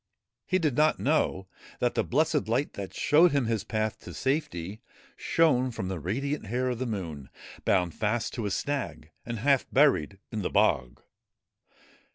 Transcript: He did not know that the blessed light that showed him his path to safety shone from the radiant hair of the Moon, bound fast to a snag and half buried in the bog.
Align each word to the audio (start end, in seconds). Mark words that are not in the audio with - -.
He 0.47 0.57
did 0.57 0.75
not 0.75 0.97
know 0.97 1.45
that 1.77 1.93
the 1.93 2.03
blessed 2.03 2.47
light 2.47 2.73
that 2.73 2.91
showed 2.91 3.33
him 3.33 3.45
his 3.45 3.63
path 3.63 3.99
to 3.99 4.15
safety 4.15 4.81
shone 5.15 5.69
from 5.69 5.89
the 5.89 5.99
radiant 5.99 6.47
hair 6.47 6.69
of 6.71 6.79
the 6.79 6.87
Moon, 6.87 7.29
bound 7.65 7.93
fast 7.93 8.33
to 8.33 8.47
a 8.47 8.49
snag 8.49 9.11
and 9.27 9.37
half 9.37 9.67
buried 9.71 10.17
in 10.31 10.41
the 10.41 10.49
bog. 10.49 11.03